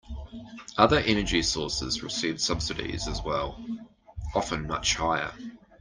[0.79, 3.63] Other energy sources receive subsidies as well,
[4.33, 5.31] often much higher.